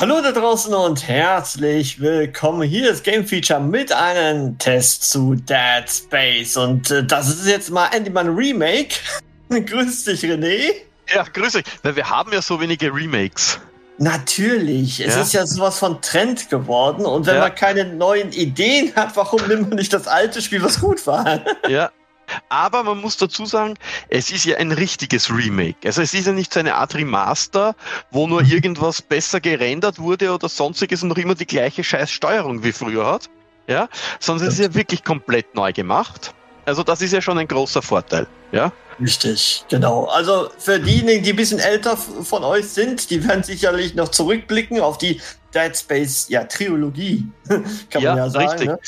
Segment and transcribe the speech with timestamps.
[0.00, 2.62] Hallo da draußen und herzlich willkommen.
[2.62, 6.56] Hier ist Game Feature mit einem Test zu Dead Space.
[6.56, 8.94] Und äh, das ist jetzt mal endlich mal ein Remake.
[9.50, 10.72] grüß dich, René.
[11.14, 11.64] Ja, grüß dich.
[11.82, 13.60] Weil wir haben ja so wenige Remakes.
[13.98, 15.00] Natürlich.
[15.00, 15.20] Es ja.
[15.20, 17.04] ist ja sowas von Trend geworden.
[17.04, 17.42] Und wenn ja.
[17.42, 21.42] man keine neuen Ideen hat, warum nimmt man nicht das alte Spiel, was gut war?
[21.68, 21.90] Ja,
[22.48, 23.74] aber man muss dazu sagen,
[24.08, 25.76] es ist ja ein richtiges Remake.
[25.84, 27.74] Also es ist ja nicht so eine Art Remaster,
[28.10, 28.50] wo nur mhm.
[28.50, 33.30] irgendwas besser gerendert wurde oder sonstiges und noch immer die gleiche Scheißsteuerung wie früher hat.
[33.66, 36.34] Ja, sondern es ist ja wirklich komplett neu gemacht.
[36.66, 38.26] Also das ist ja schon ein großer Vorteil.
[38.52, 38.72] Ja.
[39.00, 40.04] Richtig, genau.
[40.06, 44.80] Also für diejenigen, die ein bisschen älter von euch sind, die werden sicherlich noch zurückblicken
[44.80, 45.20] auf die
[45.54, 47.26] Dead Space ja, Trilogie,
[47.90, 48.48] kann ja, man ja sagen.
[48.48, 48.68] Richtig.
[48.68, 48.78] Ne?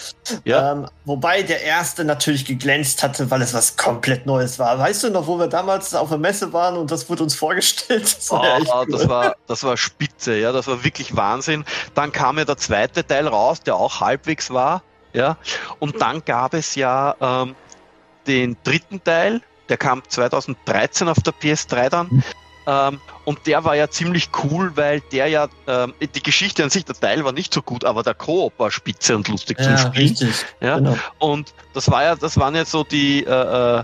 [0.45, 0.73] Ja.
[0.73, 4.79] Ähm, wobei der erste natürlich geglänzt hatte, weil es was komplett Neues war.
[4.79, 7.93] Weißt du noch, wo wir damals auf der Messe waren und das wurde uns vorgestellt?
[8.23, 8.87] Das war, oh, cool.
[8.91, 11.65] das war, das war spitze, ja, das war wirklich Wahnsinn.
[11.95, 15.37] Dann kam ja der zweite Teil raus, der auch halbwegs war, ja.
[15.79, 17.55] Und dann gab es ja ähm,
[18.27, 22.25] den dritten Teil, der kam 2013 auf der PS3 dann.
[22.67, 26.85] Ähm, und der war ja ziemlich cool, weil der ja, ähm, die Geschichte an sich,
[26.85, 29.79] der Teil war nicht so gut, aber der Koop war spitze und lustig ja, zum
[29.79, 30.09] Spielen.
[30.09, 30.97] Richtig, ja, genau.
[31.19, 33.83] und das war ja, das waren ja so die, äh,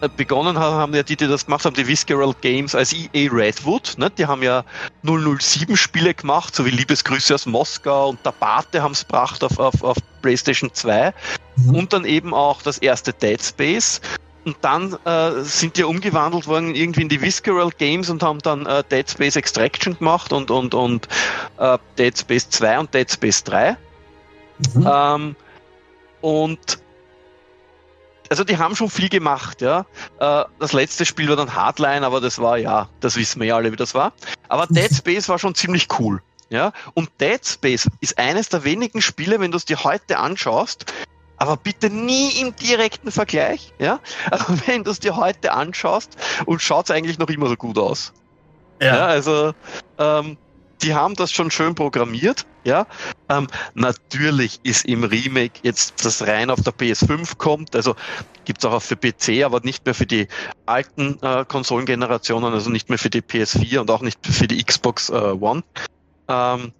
[0.00, 3.30] äh, begonnen haben, haben ja die, die das gemacht haben, die Visceral Games als EA
[3.32, 4.10] Redwood, ne?
[4.10, 4.64] die haben ja
[5.02, 9.58] 007 Spiele gemacht, so wie Liebesgrüße aus Moskau und der Bate haben es gebracht auf,
[9.58, 11.12] auf, auf PlayStation 2
[11.56, 11.74] mhm.
[11.74, 14.00] und dann eben auch das erste Dead Space
[14.44, 18.66] und dann äh, sind die umgewandelt worden irgendwie in die Visceral Games und haben dann
[18.66, 21.08] äh, Dead Space Extraction gemacht und, und, und
[21.58, 23.76] äh, Dead Space 2 und Dead Space 3.
[24.74, 24.88] Mhm.
[24.90, 25.36] Ähm,
[26.20, 26.78] und
[28.30, 29.86] also die haben schon viel gemacht, ja.
[30.18, 33.56] Äh, das letzte Spiel war dann Hardline, aber das war ja, das wissen wir ja
[33.56, 34.12] alle, wie das war.
[34.48, 36.22] Aber Dead Space war schon ziemlich cool.
[36.50, 40.86] Ja, und Dead Space ist eines der wenigen Spiele, wenn du es dir heute anschaust,
[41.38, 43.72] aber bitte nie im direkten Vergleich.
[43.78, 44.00] Ja?
[44.30, 46.16] Aber wenn du es dir heute anschaust
[46.46, 48.12] und schaut es eigentlich noch immer so gut aus.
[48.80, 48.96] Ja.
[48.96, 49.52] ja also
[49.98, 50.36] ähm,
[50.82, 52.46] die haben das schon schön programmiert.
[52.64, 52.86] Ja,
[53.30, 57.96] ähm, natürlich ist im Remake jetzt das rein auf der PS5 kommt, also
[58.44, 60.28] gibt's auch für PC, aber nicht mehr für die
[60.66, 65.08] alten äh, Konsolengenerationen, also nicht mehr für die PS4 und auch nicht für die Xbox
[65.08, 65.62] äh, One.
[66.28, 66.72] Ähm,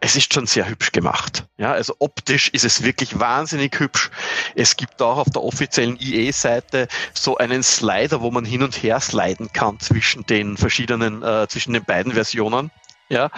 [0.00, 1.44] es ist schon sehr hübsch gemacht.
[1.56, 4.10] Ja, also optisch ist es wirklich wahnsinnig hübsch.
[4.54, 9.00] Es gibt auch auf der offiziellen EA-Seite so einen Slider, wo man hin und her
[9.00, 12.70] sliden kann zwischen den verschiedenen, äh, zwischen den beiden Versionen.
[13.10, 13.30] Ja,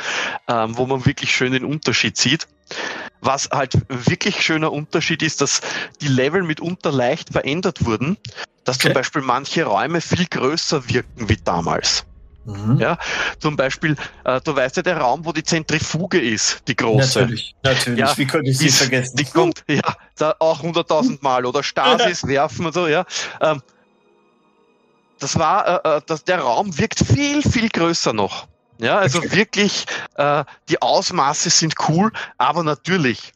[0.48, 2.48] ähm, wo man wirklich schön den Unterschied sieht.
[3.20, 5.60] Was halt wirklich schöner Unterschied ist, dass
[6.00, 8.16] die Level mitunter leicht verändert wurden,
[8.64, 8.88] dass okay.
[8.88, 12.04] zum Beispiel manche Räume viel größer wirken wie damals.
[12.50, 12.78] Mhm.
[12.78, 12.98] Ja,
[13.38, 17.20] zum Beispiel, äh, du weißt ja, der Raum, wo die Zentrifuge ist, die große.
[17.20, 17.98] Natürlich, natürlich.
[18.00, 19.16] Ja, Wie könnte ich sie vergessen?
[19.16, 19.82] Die kommt, ja,
[20.16, 23.04] da auch hunderttausend Mal oder Stasis werfen und so, ja.
[23.40, 23.62] Ähm,
[25.18, 28.48] das war, äh, äh, das, der Raum wirkt viel, viel größer noch.
[28.78, 29.84] Ja, also wirklich,
[30.14, 33.34] äh, die Ausmaße sind cool, aber natürlich,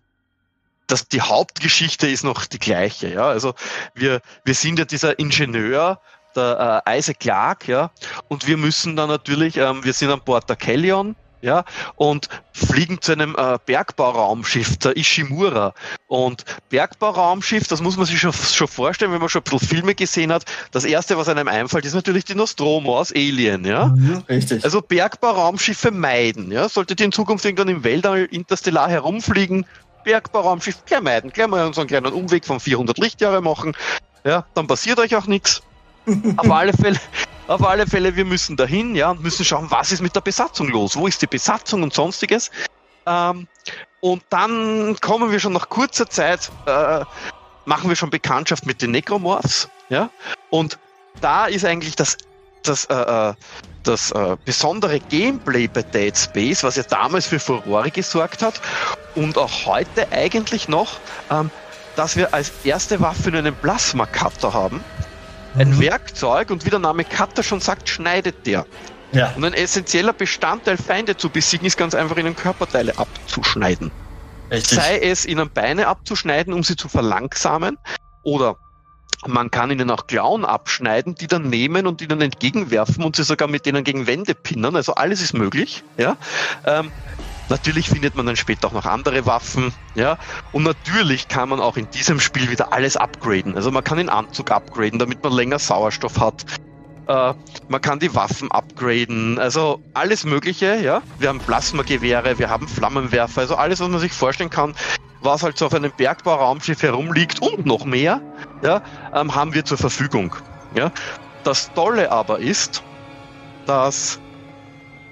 [0.87, 3.09] das, die Hauptgeschichte ist noch die gleiche.
[3.09, 3.55] Ja, also
[3.95, 6.01] wir, wir sind ja dieser Ingenieur,
[6.37, 7.91] der äh, Isaac Clark, ja,
[8.29, 11.65] und wir müssen dann natürlich, ähm, wir sind an Bord der Kellion, ja,
[11.97, 15.75] und fliegen zu einem äh, Bergbauraumschiff, der Ishimura.
[16.07, 19.95] Und Bergbauraumschiff, das muss man sich schon, schon vorstellen, wenn man schon ein bisschen Filme
[19.95, 20.45] gesehen hat.
[20.73, 23.89] Das erste, was einem einfällt, ist natürlich die Nostromo aus Alien, ja.
[23.89, 24.65] Mhm, richtig.
[24.65, 26.69] Also Bergbauraumschiffe meiden, ja.
[26.69, 29.67] Solltet ihr in Zukunft irgendwann im Weltall interstellar herumfliegen,
[30.05, 33.77] Bergbauraumschiff gleich meiden, gleich mal so einen kleinen Umweg von 400 Lichtjahre machen,
[34.25, 35.63] ja, dann passiert euch auch nichts
[36.37, 37.01] auf alle Fälle,
[37.47, 40.69] auf alle Fälle, wir müssen dahin, ja, und müssen schauen, was ist mit der Besatzung
[40.69, 40.97] los?
[40.97, 42.51] Wo ist die Besatzung und sonstiges?
[43.07, 43.47] Ähm,
[44.01, 47.05] und dann kommen wir schon nach kurzer Zeit, äh,
[47.65, 50.11] machen wir schon Bekanntschaft mit den Necromorphs, ja.
[50.51, 50.79] Und
[51.21, 52.17] da ist eigentlich das,
[52.63, 53.35] das, äh, äh
[53.83, 58.61] das äh, besondere Gameplay bei Dead Space, was ja damals für Furore gesorgt hat
[59.15, 60.99] und auch heute eigentlich noch,
[61.31, 61.51] ähm,
[61.95, 64.83] dass wir als erste Waffe einen Plasma-Cutter haben.
[65.57, 65.81] Ein mhm.
[65.81, 68.67] Werkzeug und wie der Name Cutter schon sagt, schneidet der.
[69.13, 69.33] Ja.
[69.37, 73.93] Und ein essentieller Bestandteil, Feinde zu besiegen, ist ganz einfach ihnen Körperteile abzuschneiden.
[74.51, 74.77] Richtig.
[74.77, 77.79] Sei es ihnen Beine abzuschneiden, um sie zu verlangsamen,
[78.23, 78.57] oder
[79.27, 83.49] man kann ihnen auch Klauen abschneiden, die dann nehmen und ihnen entgegenwerfen und sie sogar
[83.49, 84.77] mit denen gegen Wände pinnen.
[84.77, 85.85] Also alles ist möglich.
[85.97, 86.17] Ja.
[86.67, 86.91] Ähm,
[87.49, 90.19] Natürlich findet man dann später auch noch andere Waffen, ja.
[90.53, 93.57] Und natürlich kann man auch in diesem Spiel wieder alles upgraden.
[93.57, 96.45] Also man kann den Anzug upgraden, damit man länger Sauerstoff hat.
[97.07, 97.35] Äh,
[97.69, 101.03] man kann die Waffen upgraden, also alles Mögliche, ja.
[101.19, 104.75] Wir haben Plasmagewehre, wir haben Flammenwerfer, also alles, was man sich vorstellen kann,
[105.21, 108.23] was halt so auf einem Bergbauraumschiff herumliegt und noch mehr,
[108.63, 108.83] ja,
[109.13, 110.35] ähm, haben wir zur Verfügung.
[110.75, 110.91] Ja.
[111.43, 112.83] Das Tolle aber ist,
[113.67, 114.19] dass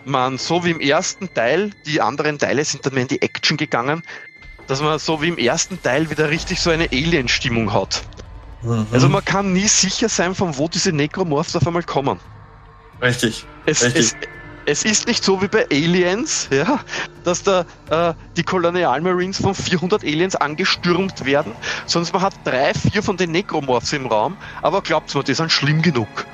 [0.05, 3.57] man so wie im ersten Teil, die anderen Teile sind dann mehr in die Action
[3.57, 4.03] gegangen,
[4.67, 8.03] dass man so wie im ersten Teil wieder richtig so eine Alien-Stimmung hat.
[8.63, 8.87] Mhm.
[8.93, 12.21] Also man kann nie sicher sein, von wo diese Necromorphs auf einmal kommen.
[13.01, 13.45] Richtig.
[13.67, 14.05] Es, richtig.
[14.05, 14.17] Es,
[14.65, 16.81] es ist nicht so wie bei Aliens, ja,
[17.25, 21.53] dass da äh, die Kolonialmarines von 400 Aliens angestürmt werden,
[21.87, 25.51] sondern man hat drei, vier von den Necromorphs im Raum, aber glaubt mir, die sind
[25.51, 26.27] schlimm genug.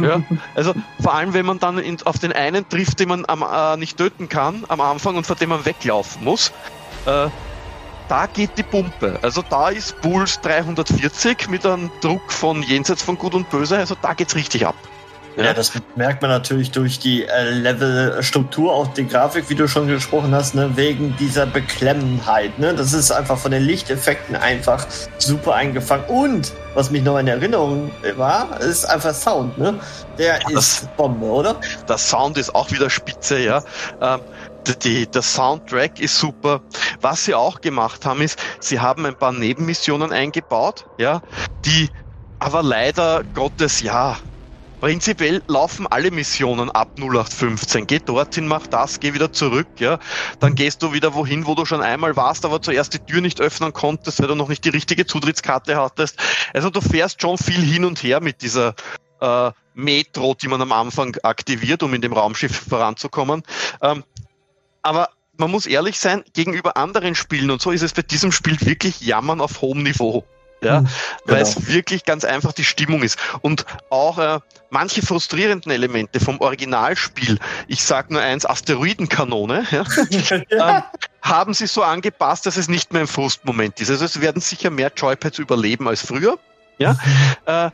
[0.00, 0.22] Ja,
[0.54, 3.76] also vor allem, wenn man dann in, auf den einen trifft, den man am, äh,
[3.76, 6.52] nicht töten kann am Anfang und vor dem man weglaufen muss,
[7.06, 7.28] äh,
[8.08, 9.18] da geht die Pumpe.
[9.22, 13.96] Also da ist Bulls 340 mit einem Druck von jenseits von Gut und Böse, also
[14.00, 14.76] da geht's richtig ab.
[15.36, 19.88] Ja, das merkt man natürlich durch die äh, Levelstruktur, auch die Grafik, wie du schon
[19.88, 22.56] gesprochen hast, ne, wegen dieser Beklemmenheit.
[22.60, 22.72] Ne?
[22.72, 24.86] Das ist einfach von den Lichteffekten einfach
[25.18, 26.04] super eingefangen.
[26.06, 29.56] Und was mich noch in Erinnerung war, ist einfach Sound.
[29.58, 29.78] Ne?
[30.18, 31.56] Der ja, ist das, Bombe, oder?
[31.88, 33.62] Der Sound ist auch wieder spitze, ja.
[34.00, 34.20] Ähm,
[34.82, 36.60] die, der Soundtrack ist super.
[37.00, 41.20] Was sie auch gemacht haben, ist, sie haben ein paar Nebenmissionen eingebaut, ja,
[41.64, 41.90] die
[42.38, 44.16] aber leider Gottes, ja,
[44.84, 47.86] Prinzipiell laufen alle Missionen ab 0815.
[47.86, 49.98] Geh dorthin, mach das, geh wieder zurück, ja.
[50.40, 53.40] Dann gehst du wieder wohin, wo du schon einmal warst, aber zuerst die Tür nicht
[53.40, 56.18] öffnen konntest, weil du noch nicht die richtige Zutrittskarte hattest.
[56.52, 58.74] Also du fährst schon viel hin und her mit dieser
[59.22, 63.42] äh, Metro, die man am Anfang aktiviert, um in dem Raumschiff voranzukommen.
[63.80, 64.04] Ähm,
[64.82, 65.08] aber
[65.38, 69.00] man muss ehrlich sein, gegenüber anderen Spielen, und so ist es bei diesem Spiel wirklich
[69.00, 70.26] Jammern auf hohem Niveau
[70.64, 70.88] ja, mhm,
[71.26, 71.68] weil es genau.
[71.68, 73.18] wirklich ganz einfach die Stimmung ist.
[73.42, 74.40] Und auch äh,
[74.70, 77.38] manche frustrierenden Elemente vom Originalspiel,
[77.68, 80.42] ich sage nur eins, Asteroidenkanone, ja, ja.
[80.64, 80.82] Ähm,
[81.22, 83.90] haben sie so angepasst, dass es nicht mehr ein Frustmoment ist.
[83.90, 86.38] Also es werden sicher mehr Joypads überleben als früher.
[86.78, 86.96] Ja,
[87.46, 87.70] äh,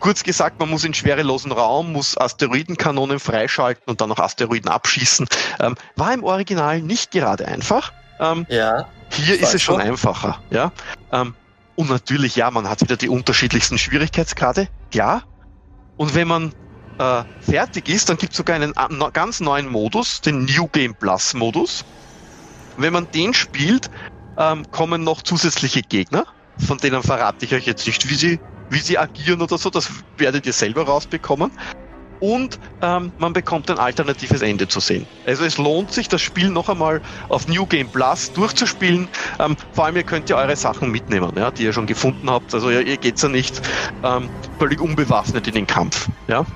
[0.00, 5.26] kurz gesagt, man muss in schwerelosen Raum, muss Asteroidenkanonen freischalten und dann noch Asteroiden abschießen.
[5.60, 7.92] Ähm, war im Original nicht gerade einfach.
[8.20, 8.86] Ähm, ja.
[9.10, 10.40] Hier ist es schon einfacher.
[10.50, 10.72] Ja.
[11.10, 11.34] Ähm,
[11.76, 15.24] und natürlich, ja, man hat wieder die unterschiedlichsten Schwierigkeitsgrade, klar.
[15.96, 16.52] Und wenn man
[16.98, 20.94] äh, fertig ist, dann gibt es sogar einen äh, ganz neuen Modus, den New Game
[20.94, 21.84] Plus Modus.
[22.76, 23.88] Wenn man den spielt,
[24.36, 26.26] ähm, kommen noch zusätzliche Gegner,
[26.58, 29.90] von denen verrate ich euch jetzt nicht, wie sie, wie sie agieren oder so, das
[30.16, 31.50] werdet ihr selber rausbekommen
[32.24, 35.06] und ähm, man bekommt ein alternatives Ende zu sehen.
[35.26, 39.08] Also es lohnt sich, das Spiel noch einmal auf New Game Plus durchzuspielen.
[39.38, 42.54] Ähm, vor allem, ihr könnt ja eure Sachen mitnehmen, ja, die ihr schon gefunden habt.
[42.54, 43.60] Also ihr, ihr geht ja nicht
[44.02, 46.08] ähm, völlig unbewaffnet in den Kampf.
[46.26, 46.46] Ja?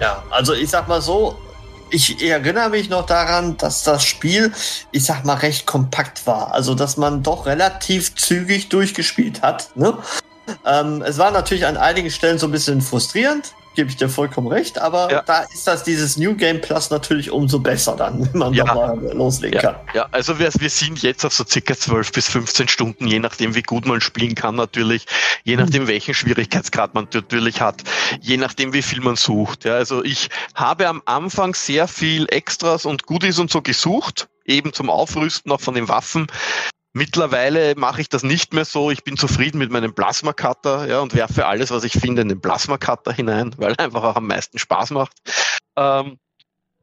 [0.00, 1.36] ja, also ich sag mal so,
[1.90, 4.52] ich erinnere mich noch daran, dass das Spiel,
[4.92, 6.54] ich sag mal, recht kompakt war.
[6.54, 9.76] Also, dass man doch relativ zügig durchgespielt hat.
[9.76, 9.98] Ne?
[10.64, 14.48] Ähm, es war natürlich an einigen Stellen so ein bisschen frustrierend, gebe ich dir vollkommen
[14.48, 15.22] recht, aber ja.
[15.22, 18.64] da ist das dieses New Game Plus natürlich umso besser dann, wenn man ja.
[18.64, 19.72] nochmal loslegen ja.
[19.72, 19.76] kann.
[19.94, 23.54] Ja, also wir, wir sind jetzt auf so circa 12 bis 15 Stunden, je nachdem
[23.54, 25.06] wie gut man spielen kann natürlich,
[25.44, 25.60] je hm.
[25.60, 27.82] nachdem welchen Schwierigkeitsgrad man natürlich hat,
[28.20, 29.64] je nachdem wie viel man sucht.
[29.64, 34.72] Ja, also ich habe am Anfang sehr viel Extras und Goodies und so gesucht, eben
[34.72, 36.26] zum Aufrüsten auch von den Waffen.
[36.92, 38.90] Mittlerweile mache ich das nicht mehr so.
[38.90, 42.28] Ich bin zufrieden mit meinem Plasma Cutter ja, und werfe alles, was ich finde, in
[42.28, 45.16] den Plasma Cutter hinein, weil er einfach auch am meisten Spaß macht.
[45.76, 46.18] Ähm,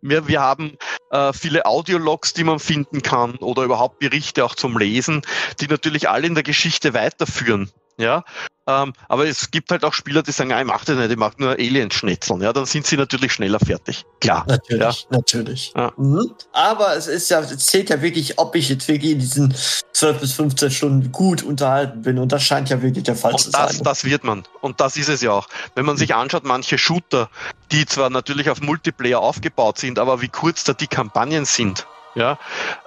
[0.01, 0.77] wir, wir haben
[1.11, 5.23] äh, viele Audiologs, die man finden kann oder überhaupt Berichte auch zum Lesen,
[5.59, 7.69] die natürlich alle in der Geschichte weiterführen.
[7.97, 8.23] Ja,
[8.69, 11.17] Ähm, aber es gibt halt auch Spieler, die sagen, ah, ich mach das nicht, ich
[11.17, 12.41] mach nur Aliens-Schnetzeln.
[12.41, 14.05] Ja, dann sind sie natürlich schneller fertig.
[14.19, 14.43] Klar.
[14.45, 15.17] Natürlich, ja.
[15.17, 15.73] natürlich.
[15.73, 15.93] Ja.
[15.95, 16.33] Mhm.
[16.51, 19.55] Aber es ist ja, es zählt ja wirklich, ob ich jetzt wirklich in diesen
[19.93, 22.19] 12 bis 15 Stunden gut unterhalten bin.
[22.19, 23.83] Und das scheint ja wirklich der Fall und zu das, sein.
[23.85, 24.43] Das wird man.
[24.59, 25.47] Und das ist es ja auch.
[25.75, 27.29] Wenn man sich anschaut, manche Shooter,
[27.71, 31.87] die zwar natürlich auf Multiplayer aufgebaut sind, aber wie kurz da die Kampagnen sind.
[32.15, 32.37] Ja,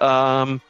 [0.01, 0.61] ähm,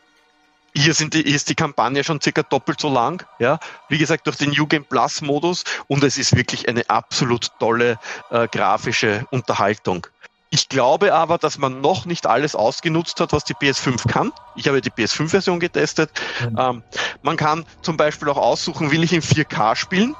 [0.74, 3.24] hier, sind die, hier ist die Kampagne schon circa doppelt so lang.
[3.38, 3.58] Ja,
[3.88, 7.98] wie gesagt, durch den New Game Plus Modus und es ist wirklich eine absolut tolle
[8.30, 10.06] äh, grafische Unterhaltung.
[10.52, 14.32] Ich glaube aber, dass man noch nicht alles ausgenutzt hat, was die PS5 kann.
[14.56, 16.10] Ich habe die PS5-Version getestet.
[16.40, 16.58] Mhm.
[16.58, 16.82] Ähm,
[17.22, 20.16] man kann zum Beispiel auch aussuchen, will ich in 4K spielen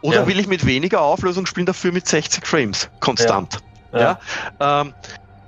[0.00, 0.26] oder ja.
[0.26, 3.60] will ich mit weniger Auflösung spielen, dafür mit 60 Frames konstant.
[3.92, 4.00] Ja.
[4.00, 4.18] ja.
[4.58, 4.80] ja?
[4.80, 4.94] Ähm,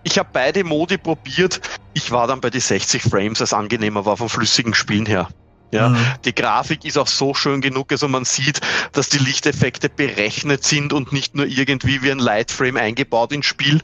[0.04, 1.60] ich habe beide Modi probiert.
[1.94, 5.28] Ich war dann bei die 60 Frames, als angenehmer war vom flüssigen Spielen her.
[5.70, 5.98] Ja, mhm.
[6.24, 8.60] die Grafik ist auch so schön genug, also man sieht,
[8.92, 13.80] dass die Lichteffekte berechnet sind und nicht nur irgendwie wie ein Lightframe eingebaut ins Spiel.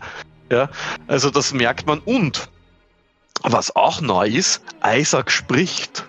[0.52, 0.68] Ja,
[1.08, 1.98] also das merkt man.
[2.00, 2.48] Und
[3.42, 6.04] was auch neu ist, Isaac spricht.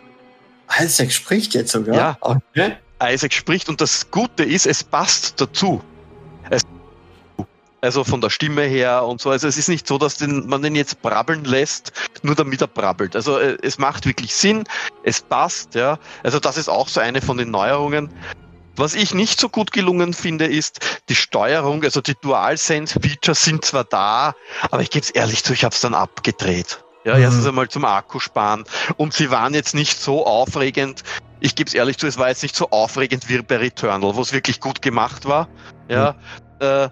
[0.79, 1.95] Isaac spricht jetzt sogar?
[1.95, 2.17] Ja.
[2.19, 2.75] Okay.
[3.01, 5.81] Isaac spricht und das Gute ist, es passt dazu.
[7.81, 9.31] Also von der Stimme her und so.
[9.31, 12.67] Also es ist nicht so, dass den, man den jetzt brabbeln lässt, nur damit er
[12.67, 13.15] brabbelt.
[13.15, 14.65] Also äh, es macht wirklich Sinn,
[15.03, 15.97] es passt, ja.
[16.23, 18.13] Also das ist auch so eine von den Neuerungen.
[18.75, 23.83] Was ich nicht so gut gelungen finde, ist die Steuerung, also die DualSense-Features sind zwar
[23.83, 24.33] da,
[24.69, 26.83] aber ich gebe es ehrlich zu, ich habe es dann abgedreht.
[27.03, 27.23] Ja, mhm.
[27.23, 28.63] erstens einmal zum Akku sparen.
[28.97, 31.03] Und sie waren jetzt nicht so aufregend.
[31.39, 34.21] Ich gebe es ehrlich zu, es war jetzt nicht so aufregend wie bei Returnal, wo
[34.21, 35.49] es wirklich gut gemacht war.
[35.89, 36.15] Ja,
[36.59, 36.65] mhm.
[36.65, 36.89] äh,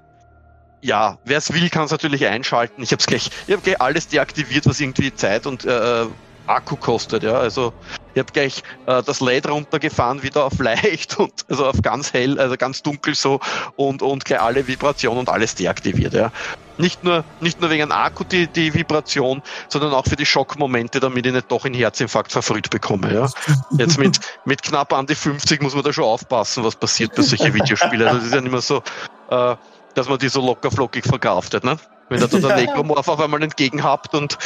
[0.82, 2.84] ja, wer es will, kann es natürlich einschalten.
[2.84, 6.06] Ich habe gleich, ich habe gleich alles deaktiviert, was irgendwie Zeit und äh,
[6.50, 7.24] Akku kostet.
[7.24, 7.74] Ja, also
[8.14, 12.40] ich habe gleich äh, das LED runtergefahren, wieder auf leicht und also auf ganz hell,
[12.40, 13.40] also ganz dunkel so
[13.76, 16.14] und und gleich alle Vibrationen und alles deaktiviert.
[16.14, 16.32] Ja,
[16.78, 21.26] nicht nur nicht nur wegen Akku die die Vibration, sondern auch für die Schockmomente, damit
[21.26, 23.14] ich nicht doch einen Herzinfarkt verfrüht bekomme.
[23.14, 23.30] Ja,
[23.78, 27.22] jetzt mit mit knapp an die 50 muss man da schon aufpassen, was passiert bei
[27.22, 28.08] solchen Videospielen.
[28.08, 28.82] Also das ist ja nicht mehr so.
[29.30, 29.56] Äh,
[29.96, 31.78] dass man die so locker flockig verkauft ne?
[32.10, 34.38] Wenn ihr da der Necromorph auf einmal entgegenhabt und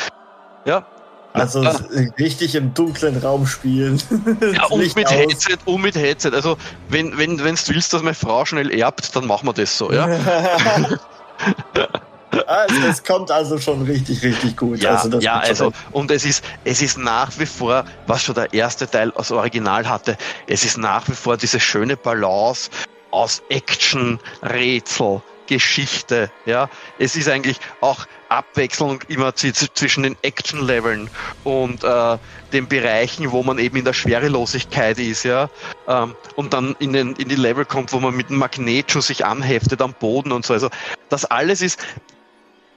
[0.66, 0.86] ja.
[1.34, 1.76] Also ja.
[2.20, 4.00] richtig im dunklen Raum spielen.
[4.54, 5.14] ja, und mit aus.
[5.14, 6.32] Headset, und mit Headset.
[6.34, 6.58] Also
[6.90, 9.92] wenn, wenn, wenn du willst, dass meine Frau schnell erbt, dann machen wir das so,
[9.92, 10.08] ja.
[12.48, 14.80] Also es kommt also schon richtig, richtig gut.
[14.80, 18.52] Ja, also ja also und es ist, es ist nach wie vor, was schon der
[18.54, 22.72] erste Teil aus Original hatte, es ist nach wie vor diese schöne Balance
[23.12, 25.22] aus Action, Rätsel,
[25.54, 26.32] Geschichte.
[26.46, 31.10] Ja, es ist eigentlich auch Abwechslung immer zwischen den Action-Leveln
[31.44, 32.18] und äh,
[32.52, 35.50] den Bereichen, wo man eben in der Schwerelosigkeit ist, ja,
[35.88, 39.26] ähm, und dann in, den, in die Level kommt, wo man mit dem Magnetschuss sich
[39.26, 40.54] anheftet am Boden und so.
[40.54, 40.70] Also
[41.10, 41.80] das alles ist,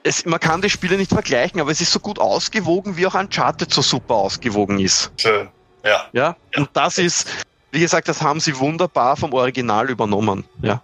[0.03, 3.15] es, man kann die Spiele nicht vergleichen, aber es ist so gut ausgewogen, wie auch
[3.15, 5.11] Uncharted so super ausgewogen ist.
[5.17, 5.49] Schön,
[5.83, 6.05] ja.
[6.13, 7.27] Ja, und das ist,
[7.71, 10.83] wie gesagt, das haben sie wunderbar vom Original übernommen, ja.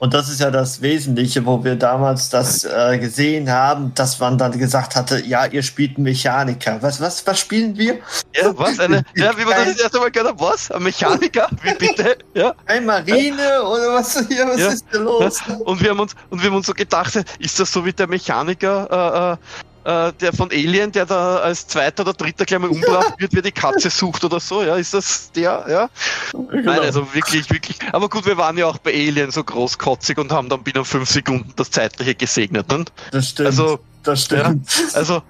[0.00, 4.38] Und das ist ja das Wesentliche, wo wir damals das äh, gesehen haben, dass man
[4.38, 6.78] dann gesagt hatte, ja, ihr spielt einen Mechaniker.
[6.80, 7.98] Was, was, was spielen wir?
[8.34, 8.80] Ja, was?
[8.80, 10.70] Eine, ja, wie man das erste Mal gehört hat, was?
[10.70, 11.48] Ein Mechaniker?
[11.62, 12.16] Wie bitte?
[12.32, 12.54] Ja.
[12.64, 14.46] Ein Marine oder was hier?
[14.46, 14.68] Was ja.
[14.68, 15.38] ist denn los?
[15.66, 18.06] Und wir haben uns, und wir haben uns so gedacht, ist das so wie der
[18.06, 23.14] Mechaniker, äh, äh der von Alien, der da als zweiter oder dritter gleich mal umgebracht
[23.18, 25.90] wird, wer die Katze sucht oder so, ja, ist das der, ja?
[26.32, 26.72] Genau.
[26.72, 27.78] Nein, also wirklich, wirklich.
[27.92, 31.10] Aber gut, wir waren ja auch bei Alien so großkotzig und haben dann binnen fünf
[31.10, 32.84] Sekunden das Zeitliche gesegnet, ne?
[33.12, 33.46] Das stimmt.
[33.46, 34.70] Also, das stimmt.
[34.72, 35.22] Ja, also,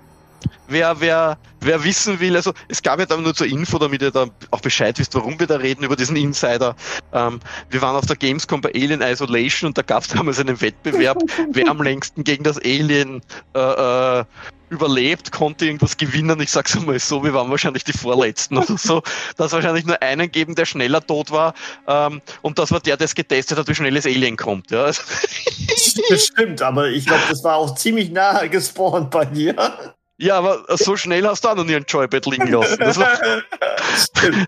[0.68, 4.10] wer, wer, wer wissen will, also es gab ja dann nur zur Info, damit ihr
[4.10, 6.74] da auch Bescheid wisst, warum wir da reden, über diesen Insider.
[7.12, 10.60] Ähm, wir waren auf der Gamescom bei Alien Isolation und da gab es damals einen
[10.60, 11.18] Wettbewerb,
[11.52, 13.20] wer am längsten gegen das Alien
[13.54, 14.24] äh, äh,
[14.70, 16.40] überlebt, konnte irgendwas gewinnen.
[16.40, 19.02] Ich sag's mal so, wir waren wahrscheinlich die Vorletzten oder so.
[19.36, 21.54] Dass wahrscheinlich nur einen geben, der schneller tot war.
[21.86, 24.70] Ähm, und das war der, der es getestet hat, wie schnell das Alien kommt.
[24.70, 24.86] Ja.
[24.86, 29.56] Das stimmt, aber ich glaube, das war auch ziemlich nah gespawnt bei dir.
[30.20, 32.78] Ja, aber so schnell hast du auch noch nie ein Joypad liegen lassen.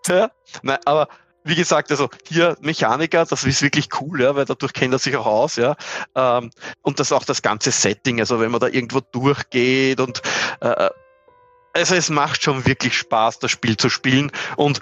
[0.06, 0.30] Ja,
[0.62, 1.08] nein, aber
[1.44, 5.16] wie gesagt, also hier Mechaniker, das ist wirklich cool, ja, weil dadurch kennt er sich
[5.16, 5.74] auch aus, ja.
[6.14, 6.50] Ähm,
[6.82, 10.20] und das auch das ganze Setting, also wenn man da irgendwo durchgeht und
[10.60, 10.90] äh,
[11.72, 14.30] also es macht schon wirklich Spaß, das Spiel zu spielen.
[14.56, 14.80] Und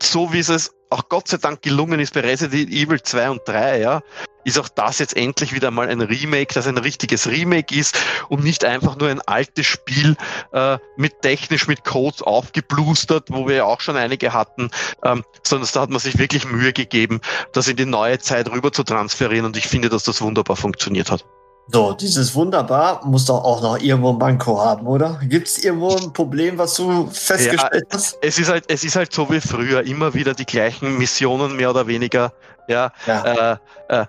[0.00, 3.80] so wie es auch Gott sei Dank gelungen ist bei Resident Evil 2 und 3,
[3.80, 4.02] ja,
[4.48, 8.42] ist auch das jetzt endlich wieder mal ein Remake, das ein richtiges Remake ist und
[8.42, 10.16] nicht einfach nur ein altes Spiel
[10.52, 14.70] äh, mit technisch mit Codes aufgeblustert, wo wir ja auch schon einige hatten,
[15.04, 17.20] ähm, sondern da hat man sich wirklich Mühe gegeben,
[17.52, 21.10] das in die neue Zeit rüber zu transferieren und ich finde, dass das wunderbar funktioniert
[21.10, 21.24] hat.
[21.70, 25.20] So, dieses wunderbar muss doch auch noch irgendwo ein Manko haben, oder?
[25.22, 28.16] Gibt es irgendwo ein Problem, was du festgestellt ja, hast?
[28.22, 31.68] Es ist halt, es ist halt so wie früher, immer wieder die gleichen Missionen mehr
[31.68, 32.32] oder weniger.
[32.68, 33.52] Ja, ja.
[33.52, 33.56] Äh,
[33.88, 34.06] äh,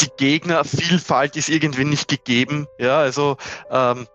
[0.00, 2.66] die Gegnervielfalt ist irgendwie nicht gegeben.
[2.78, 3.36] Ja, also
[3.70, 4.06] ähm,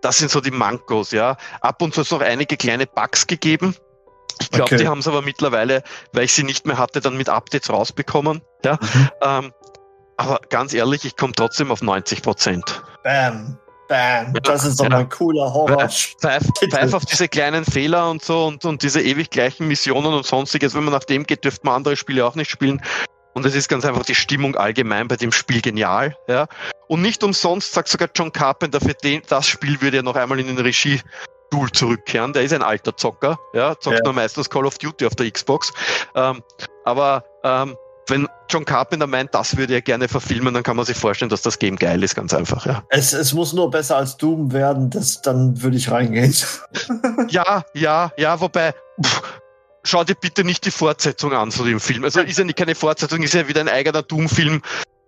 [0.00, 1.10] das sind so die Mankos.
[1.10, 3.74] Ja, ab und zu ist noch einige kleine Bugs gegeben.
[4.40, 4.76] Ich glaube, okay.
[4.76, 5.82] die haben es aber mittlerweile,
[6.12, 8.42] weil ich sie nicht mehr hatte, dann mit Updates rausbekommen.
[8.64, 9.10] Ja, mhm.
[9.22, 9.52] ähm,
[10.16, 12.82] aber ganz ehrlich, ich komme trotzdem auf 90 Prozent.
[13.02, 13.58] Bam.
[13.88, 14.34] Bam.
[14.42, 14.90] Das ist doch ja.
[14.90, 15.88] mal ein cooler Horror.
[15.88, 20.26] Pfeif, pfeif auf diese kleinen Fehler und so und, und diese ewig gleichen Missionen und
[20.26, 20.74] sonstiges.
[20.74, 22.82] Wenn man nach dem geht, dürfte man andere Spiele auch nicht spielen.
[23.38, 26.16] Und es ist ganz einfach die Stimmung allgemein bei dem Spiel genial.
[26.26, 26.48] Ja.
[26.88, 30.40] Und nicht umsonst sagt sogar John Carpenter, für den, das Spiel würde er noch einmal
[30.40, 31.00] in den Regie
[31.46, 32.32] Stuhl zurückkehren.
[32.32, 34.02] Der ist ein alter Zocker, ja, zockt ja.
[34.04, 35.72] nur meistens Call of Duty auf der Xbox.
[36.16, 36.42] Ähm,
[36.84, 37.76] aber ähm,
[38.08, 41.42] wenn John Carpenter meint, das würde er gerne verfilmen, dann kann man sich vorstellen, dass
[41.42, 42.82] das Game geil ist, ganz einfach, ja.
[42.88, 46.34] Es, es muss nur besser als Doom werden, das, dann würde ich reingehen.
[47.28, 49.22] ja, ja, ja, wobei, pff,
[49.88, 52.04] schau dir bitte nicht die Fortsetzung an zu dem Film.
[52.04, 54.62] Also ist ja nicht keine Fortsetzung, ist ja wieder ein eigener Doom-Film.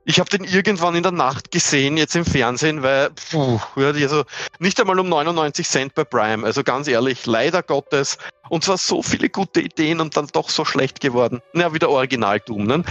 [0.05, 4.25] Ich habe den irgendwann in der Nacht gesehen, jetzt im Fernsehen, weil puh, also
[4.59, 6.45] nicht einmal um 99 Cent bei Prime.
[6.45, 8.17] Also ganz ehrlich, leider Gottes.
[8.49, 11.43] Und zwar so viele gute Ideen und dann doch so schlecht geworden.
[11.53, 12.85] Na, wieder Original Doom, ne?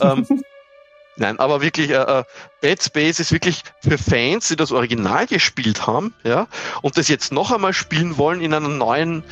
[0.00, 0.26] ähm,
[1.16, 2.24] Nein, aber wirklich, äh, äh,
[2.62, 6.48] Dead Space ist wirklich für Fans, die das Original gespielt haben, ja,
[6.82, 9.22] und das jetzt noch einmal spielen wollen in einer neuen,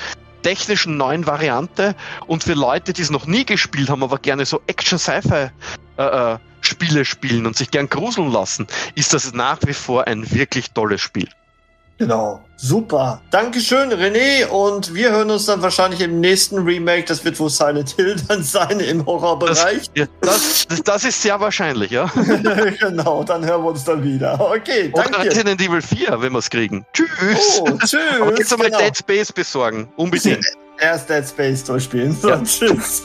[0.43, 1.95] technischen neuen Variante
[2.27, 5.51] und für Leute, die es noch nie gespielt haben, aber gerne so Action-Sci-Fi
[5.99, 10.31] äh, äh, Spiele spielen und sich gern gruseln lassen, ist das nach wie vor ein
[10.33, 11.29] wirklich tolles Spiel.
[12.03, 12.41] Genau.
[12.57, 13.21] Super.
[13.31, 14.47] Dankeschön, René.
[14.47, 17.05] Und wir hören uns dann wahrscheinlich im nächsten Remake.
[17.05, 19.89] Das wird wohl Silent Hill dann sein im Horrorbereich.
[19.95, 22.11] Das, das, das, das ist sehr wahrscheinlich, ja.
[22.81, 24.37] genau, dann hören wir uns dann wieder.
[24.41, 25.11] Okay, danke.
[25.11, 26.85] Oder Resident Evil 4, wenn wir es kriegen.
[26.93, 27.61] Tschüss.
[27.61, 27.97] Oh, tschüss.
[28.21, 28.69] Aber jetzt genau.
[28.69, 29.89] mal Dead Space besorgen.
[29.95, 30.45] Unbedingt.
[30.81, 32.17] Erst Dead Space durchspielen.
[32.21, 32.43] So, ja.
[32.43, 33.05] tschüss.